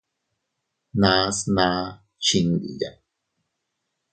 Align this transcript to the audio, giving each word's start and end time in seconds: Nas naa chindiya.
Nas 1.01 1.37
naa 1.55 1.81
chindiya. 2.25 2.89